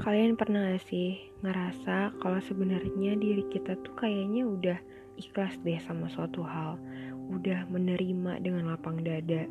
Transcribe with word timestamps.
Kalian 0.00 0.32
pernah 0.32 0.72
gak 0.72 0.88
sih 0.88 1.20
ngerasa 1.44 2.16
kalau 2.24 2.40
sebenarnya 2.40 3.20
diri 3.20 3.44
kita 3.52 3.76
tuh 3.84 3.92
kayaknya 4.00 4.48
udah 4.48 4.78
ikhlas 5.20 5.60
deh 5.60 5.76
sama 5.84 6.08
suatu 6.08 6.40
hal, 6.40 6.80
udah 7.28 7.68
menerima 7.68 8.40
dengan 8.40 8.72
lapang 8.72 9.04
dada, 9.04 9.44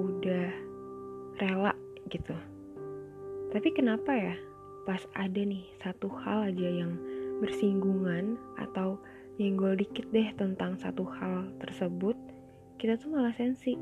udah 0.00 0.48
rela 1.36 1.76
gitu. 2.08 2.32
Tapi 3.52 3.68
kenapa 3.76 4.08
ya 4.08 4.34
pas 4.88 5.04
ada 5.12 5.36
nih 5.36 5.68
satu 5.84 6.08
hal 6.24 6.48
aja 6.48 6.68
yang 6.80 6.96
bersinggungan 7.44 8.40
atau 8.56 8.96
nyenggol 9.36 9.76
dikit 9.76 10.08
deh 10.16 10.32
tentang 10.40 10.80
satu 10.80 11.04
hal 11.20 11.44
tersebut, 11.60 12.16
kita 12.80 12.96
tuh 12.96 13.12
malah 13.12 13.36
sensi, 13.36 13.76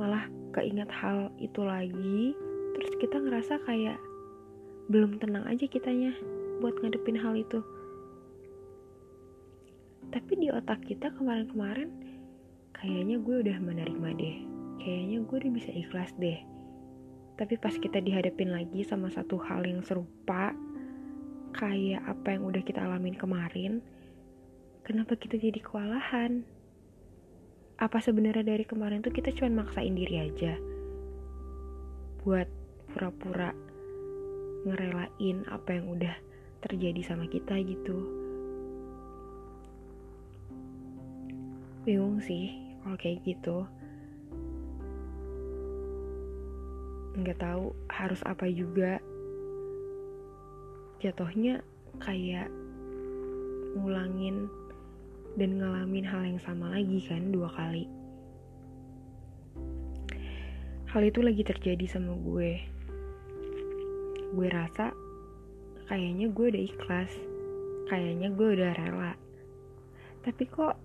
malah 0.00 0.24
keinget 0.56 0.88
hal 0.88 1.28
itu 1.36 1.60
lagi, 1.60 2.32
terus 2.78 2.94
kita 3.02 3.18
ngerasa 3.18 3.60
kayak 3.66 3.98
belum 4.88 5.20
tenang 5.20 5.44
aja 5.44 5.68
kitanya 5.68 6.14
buat 6.64 6.74
ngadepin 6.80 7.18
hal 7.18 7.36
itu. 7.36 7.60
Tapi 10.08 10.32
di 10.40 10.48
otak 10.48 10.80
kita 10.88 11.12
kemarin-kemarin 11.18 11.92
kayaknya 12.72 13.20
gue 13.20 13.44
udah 13.44 13.58
menerima 13.60 14.08
deh. 14.16 14.36
Kayaknya 14.80 15.18
gue 15.28 15.36
udah 15.36 15.52
bisa 15.52 15.70
ikhlas 15.74 16.10
deh. 16.16 16.38
Tapi 17.36 17.54
pas 17.60 17.76
kita 17.76 18.00
dihadapin 18.00 18.50
lagi 18.50 18.82
sama 18.86 19.12
satu 19.12 19.36
hal 19.36 19.62
yang 19.68 19.84
serupa 19.84 20.56
kayak 21.52 22.00
apa 22.08 22.38
yang 22.38 22.48
udah 22.48 22.62
kita 22.64 22.80
alamin 22.80 23.16
kemarin 23.18 23.84
kenapa 24.88 25.20
kita 25.20 25.36
jadi 25.36 25.60
kewalahan? 25.60 26.48
Apa 27.76 28.00
sebenarnya 28.00 28.42
dari 28.42 28.64
kemarin 28.64 29.04
tuh 29.04 29.12
kita 29.12 29.30
cuma 29.36 29.62
maksain 29.62 29.92
diri 29.92 30.16
aja? 30.16 30.56
Buat 32.24 32.48
pura-pura 32.92 33.52
ngerelain 34.66 35.46
apa 35.48 35.70
yang 35.76 35.86
udah 35.92 36.14
terjadi 36.64 37.00
sama 37.04 37.30
kita 37.30 37.60
gitu. 37.62 37.98
Bingung 41.86 42.18
sih 42.20 42.52
kalau 42.82 42.96
kayak 42.98 43.22
gitu. 43.24 43.64
Nggak 47.18 47.38
tahu 47.38 47.72
harus 47.90 48.20
apa 48.26 48.46
juga. 48.50 48.98
Jatuhnya 50.98 51.62
kayak 52.02 52.50
ngulangin 53.78 54.50
dan 55.38 55.62
ngalamin 55.62 56.02
hal 56.02 56.26
yang 56.26 56.40
sama 56.42 56.74
lagi 56.74 56.98
kan 57.06 57.30
dua 57.30 57.46
kali. 57.54 57.86
Hal 60.88 61.04
itu 61.04 61.20
lagi 61.20 61.44
terjadi 61.44 61.84
sama 61.84 62.16
gue 62.16 62.77
gue 64.36 64.48
rasa 64.52 64.92
kayaknya 65.88 66.28
gue 66.28 66.46
udah 66.52 66.64
ikhlas 66.68 67.12
kayaknya 67.88 68.28
gue 68.36 68.48
udah 68.60 68.72
rela. 68.76 69.12
Tapi 70.20 70.44
kok 70.44 70.76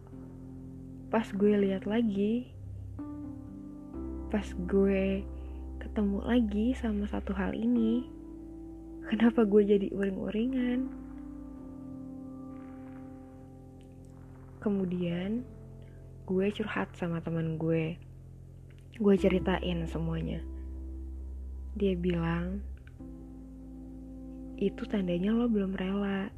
pas 1.11 1.27
gue 1.29 1.53
lihat 1.59 1.85
lagi 1.85 2.49
pas 4.33 4.49
gue 4.65 5.21
ketemu 5.77 6.25
lagi 6.25 6.73
sama 6.73 7.05
satu 7.05 7.37
hal 7.37 7.53
ini 7.53 8.09
kenapa 9.11 9.45
gue 9.45 9.61
jadi 9.61 9.87
uring-uringan? 9.93 10.89
Kemudian 14.63 15.43
gue 16.23 16.45
curhat 16.55 16.95
sama 16.95 17.19
teman 17.19 17.59
gue. 17.59 17.99
Gue 18.95 19.15
ceritain 19.19 19.83
semuanya. 19.85 20.39
Dia 21.75 21.99
bilang 21.99 22.63
itu 24.63 24.87
tandanya 24.87 25.35
lo 25.35 25.51
belum 25.51 25.75
rela. 25.75 26.31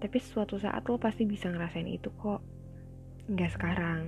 Tapi 0.00 0.18
suatu 0.20 0.56
saat 0.56 0.84
lo 0.88 0.96
pasti 0.96 1.28
bisa 1.28 1.52
ngerasain 1.52 1.88
itu 1.88 2.08
kok. 2.16 2.40
Nggak 3.28 3.52
sekarang. 3.52 4.00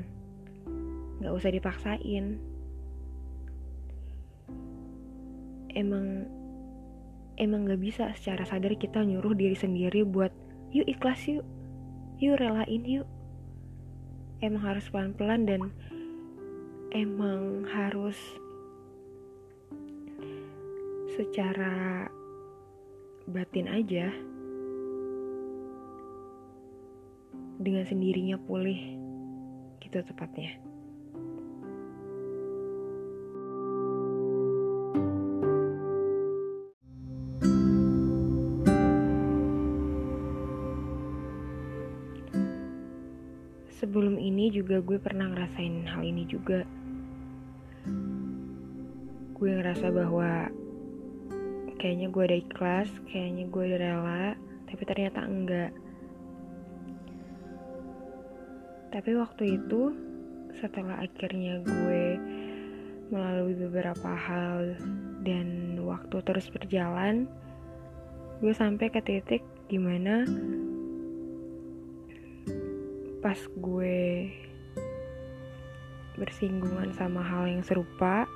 Nggak 1.21 1.35
usah 1.35 1.51
dipaksain. 1.53 2.27
Emang 5.77 6.25
emang 7.37 7.61
nggak 7.69 7.83
bisa 7.83 8.05
secara 8.17 8.49
sadar 8.49 8.73
kita 8.75 9.05
nyuruh 9.05 9.37
diri 9.37 9.55
sendiri 9.55 10.03
buat 10.03 10.33
yuk 10.73 10.89
ikhlas 10.89 11.21
yuk, 11.29 11.45
yuk 12.17 12.41
relain 12.41 12.83
yuk. 12.89 13.09
Emang 14.41 14.63
harus 14.65 14.87
pelan-pelan 14.89 15.45
dan 15.45 15.63
emang 16.95 17.67
harus 17.69 18.17
secara 21.19 22.07
batin 23.27 23.67
aja. 23.67 24.07
Dengan 27.59 27.83
sendirinya 27.83 28.39
pulih 28.39 28.95
gitu 29.83 29.99
tepatnya. 29.99 30.63
Sebelum 43.75 44.23
ini 44.23 44.55
juga 44.55 44.79
gue 44.79 45.03
pernah 45.03 45.35
ngerasain 45.35 45.83
hal 45.83 46.07
ini 46.07 46.31
juga. 46.31 46.63
Gue 49.35 49.51
ngerasa 49.51 49.91
bahwa 49.91 50.47
kayaknya 51.79 52.11
gue 52.11 52.23
udah 52.27 52.39
ikhlas 52.43 52.91
kayaknya 53.09 53.45
gue 53.47 53.63
udah 53.63 53.79
rela 53.79 54.25
tapi 54.69 54.83
ternyata 54.85 55.21
enggak. 55.25 55.73
Tapi 58.93 59.11
waktu 59.17 59.57
itu 59.57 59.95
setelah 60.59 61.01
akhirnya 61.01 61.63
gue 61.63 62.03
melalui 63.09 63.57
beberapa 63.57 64.11
hal 64.13 64.77
dan 65.25 65.79
waktu 65.81 66.21
terus 66.27 66.51
berjalan 66.53 67.25
gue 68.45 68.53
sampai 68.53 68.93
ke 68.93 69.01
titik 69.01 69.43
di 69.71 69.79
mana 69.81 70.29
pas 73.25 73.39
gue 73.59 74.31
bersinggungan 76.19 76.95
sama 76.95 77.23
hal 77.23 77.51
yang 77.51 77.63
serupa 77.65 78.29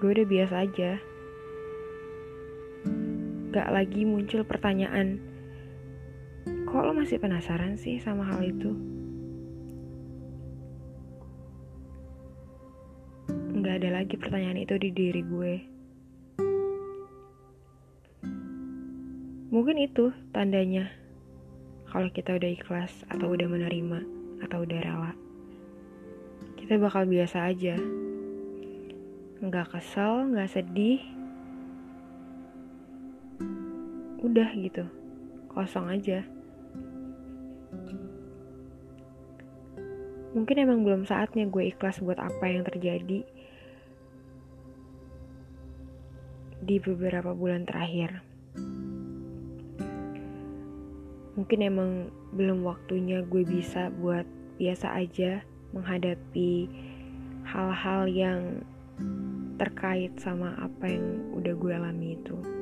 gue 0.00 0.10
udah 0.12 0.26
biasa 0.28 0.54
aja 0.68 1.00
gak 3.48 3.68
lagi 3.72 4.04
muncul 4.04 4.44
pertanyaan 4.44 5.20
kok 6.68 6.84
lo 6.84 6.92
masih 6.92 7.16
penasaran 7.16 7.80
sih 7.80 7.96
sama 7.96 8.28
hal 8.28 8.44
itu? 8.44 8.76
Gak 13.64 13.84
ada 13.84 14.00
lagi 14.00 14.14
pertanyaan 14.20 14.60
itu 14.60 14.76
di 14.76 14.90
diri 14.92 15.22
gue. 15.24 15.54
Mungkin 19.48 19.76
itu 19.80 20.12
tandanya 20.30 20.92
kalau 21.88 22.12
kita 22.12 22.36
udah 22.36 22.50
ikhlas 22.52 22.92
atau 23.08 23.32
udah 23.32 23.48
menerima 23.48 24.00
atau 24.44 24.62
udah 24.62 24.78
rela 24.84 25.12
kita 26.68 26.84
bakal 26.84 27.08
biasa 27.08 27.48
aja. 27.48 27.80
Nggak 29.40 29.72
kesel 29.72 30.36
nggak 30.36 30.52
sedih 30.52 31.00
udah 34.28 34.50
gitu. 34.60 34.84
Kosong 35.48 35.88
aja. 35.88 36.20
Mungkin 40.36 40.56
emang 40.60 40.84
belum 40.84 41.08
saatnya 41.08 41.48
gue 41.48 41.72
ikhlas 41.72 42.04
buat 42.04 42.20
apa 42.20 42.44
yang 42.52 42.62
terjadi 42.62 43.24
di 46.60 46.76
beberapa 46.84 47.32
bulan 47.32 47.64
terakhir. 47.64 48.20
Mungkin 51.32 51.58
emang 51.64 51.90
belum 52.36 52.60
waktunya 52.68 53.24
gue 53.24 53.46
bisa 53.48 53.88
buat 53.88 54.28
biasa 54.60 55.00
aja 55.00 55.40
menghadapi 55.72 56.68
hal-hal 57.48 58.04
yang 58.10 58.40
terkait 59.56 60.12
sama 60.20 60.52
apa 60.60 60.92
yang 60.92 61.32
udah 61.32 61.54
gue 61.56 61.72
alami 61.72 62.18
itu. 62.20 62.57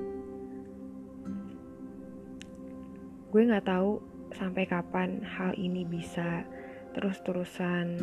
Gue 3.36 3.52
nggak 3.52 3.68
tahu 3.68 4.00
sampai 4.32 4.64
kapan 4.64 5.20
hal 5.20 5.52
ini 5.60 5.84
bisa 5.84 6.48
terus-terusan 6.96 8.00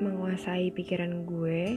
menguasai 0.00 0.72
pikiran 0.72 1.28
gue 1.28 1.76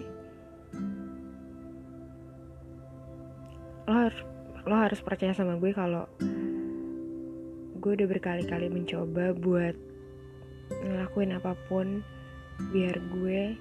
lo 3.92 3.92
harus 3.92 4.24
lo 4.64 4.76
harus 4.80 5.04
percaya 5.04 5.36
sama 5.36 5.60
gue 5.60 5.76
kalau 5.76 6.08
gue 7.84 7.92
udah 8.00 8.08
berkali-kali 8.08 8.72
mencoba 8.72 9.36
buat 9.36 9.76
ngelakuin 10.80 11.36
apa 11.36 11.60
pun 11.68 12.00
biar 12.72 12.96
gue 13.20 13.52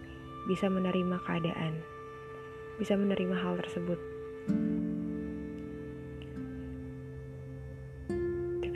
bisa 0.47 0.71
menerima 0.71 1.19
keadaan, 1.27 1.83
bisa 2.79 2.95
menerima 2.95 3.35
hal 3.35 3.59
tersebut. 3.59 3.99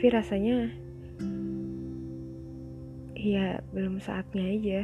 Tapi 0.03 0.19
rasanya 0.19 0.67
ya 3.15 3.63
belum 3.71 4.03
saatnya 4.03 4.43
aja. 4.51 4.81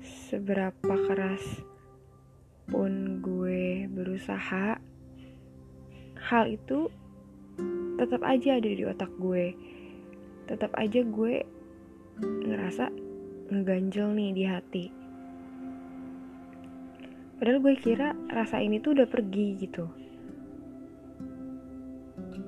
Seberapa 0.00 0.94
keras 1.04 1.44
pun 2.64 3.20
gue 3.20 3.84
berusaha, 3.92 4.80
hal 6.32 6.44
itu 6.48 6.88
tetap 8.00 8.24
aja 8.24 8.56
ada 8.56 8.70
di 8.72 8.84
otak 8.88 9.12
gue. 9.20 9.52
Tetap 10.48 10.72
aja 10.80 11.04
gue 11.04 11.44
ngerasa 12.24 12.88
ngeganjel 13.52 14.08
nih 14.16 14.30
di 14.32 14.44
hati. 14.48 14.84
Padahal 17.36 17.60
gue 17.60 17.74
kira 17.76 18.16
rasa 18.32 18.64
ini 18.64 18.80
tuh 18.80 18.96
udah 18.96 19.04
pergi 19.12 19.60
gitu. 19.60 19.99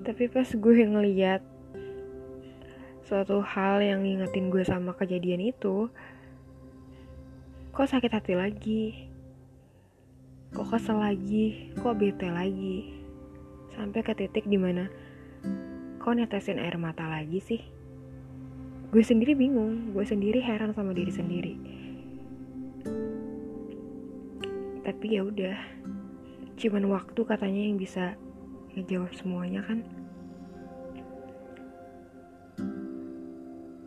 Tapi 0.01 0.33
pas 0.33 0.49
gue 0.49 0.75
ngeliat 0.89 1.45
suatu 3.05 3.45
hal 3.45 3.85
yang 3.85 4.01
ngingetin 4.01 4.49
gue 4.49 4.65
sama 4.65 4.97
kejadian 4.97 5.53
itu, 5.53 5.93
kok 7.77 7.91
sakit 7.93 8.09
hati 8.09 8.33
lagi? 8.33 9.13
Kok 10.57 10.73
kesel 10.73 10.97
lagi? 10.97 11.77
Kok 11.77 12.01
bete 12.01 12.33
lagi? 12.33 12.97
Sampai 13.77 14.01
ke 14.01 14.17
titik 14.17 14.49
di 14.49 14.57
mana 14.57 14.89
kok 16.01 16.19
netesin 16.19 16.59
air 16.59 16.75
mata 16.81 17.07
lagi 17.07 17.39
sih? 17.39 17.63
gue 18.93 19.01
sendiri 19.01 19.33
bingung 19.33 19.97
gue 19.97 20.05
sendiri 20.05 20.45
heran 20.45 20.77
sama 20.77 20.93
diri 20.93 21.09
sendiri 21.09 21.57
tapi 24.85 25.17
ya 25.17 25.25
udah 25.25 25.57
cuman 26.61 26.85
waktu 26.93 27.21
katanya 27.25 27.73
yang 27.73 27.81
bisa 27.81 28.21
ngejawab 28.77 29.13
semuanya 29.17 29.61
kan 29.65 29.85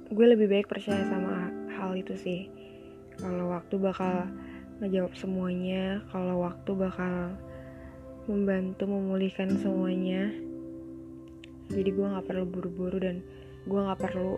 gue 0.10 0.26
lebih 0.26 0.48
baik 0.48 0.68
percaya 0.72 1.04
sama 1.10 1.52
hal 1.76 1.92
itu 1.98 2.16
sih 2.16 2.48
kalau 3.20 3.52
waktu 3.52 3.76
bakal 3.78 4.28
ngejawab 4.80 5.14
semuanya 5.16 6.04
kalau 6.12 6.46
waktu 6.46 6.72
bakal 6.76 7.36
membantu 8.26 8.86
memulihkan 8.88 9.54
semuanya 9.60 10.32
jadi 11.70 11.90
gue 11.90 12.06
nggak 12.06 12.28
perlu 12.30 12.46
buru-buru 12.46 12.98
dan 13.02 13.26
gue 13.66 13.80
nggak 13.82 13.98
perlu 13.98 14.38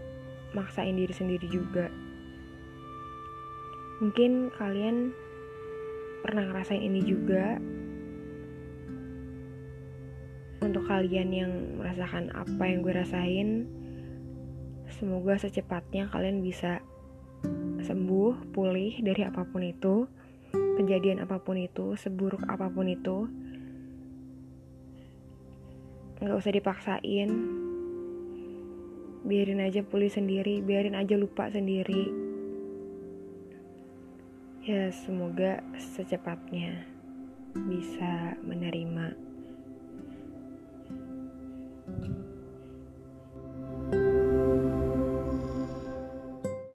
maksain 0.55 0.95
diri 0.95 1.11
sendiri 1.11 1.47
juga. 1.51 1.91
Mungkin 3.99 4.53
kalian 4.55 5.11
pernah 6.23 6.47
ngerasain 6.47 6.79
ini 6.79 7.01
juga. 7.03 7.59
Untuk 10.63 10.89
kalian 10.89 11.29
yang 11.29 11.51
merasakan 11.77 12.33
apa 12.33 12.63
yang 12.65 12.81
gue 12.81 12.93
rasain, 12.93 13.49
semoga 14.97 15.37
secepatnya 15.37 16.09
kalian 16.09 16.41
bisa 16.41 16.81
sembuh, 17.85 18.51
pulih 18.51 18.97
dari 19.05 19.21
apa 19.21 19.45
pun 19.45 19.61
itu, 19.61 20.09
kejadian 20.51 21.21
apa 21.21 21.37
pun 21.37 21.61
itu, 21.61 21.93
seburuk 21.93 22.41
apa 22.49 22.67
pun 22.73 22.89
itu. 22.89 23.29
Nggak 26.17 26.37
usah 26.41 26.53
dipaksain, 26.53 27.29
biarin 29.27 29.59
aja 29.59 29.83
pulih 29.83 30.07
sendiri 30.07 30.63
biarin 30.63 30.95
aja 30.95 31.19
lupa 31.19 31.51
sendiri 31.51 32.15
ya 34.63 34.87
semoga 34.87 35.59
secepatnya 35.75 36.87
bisa 37.67 38.39
menerima 38.39 39.26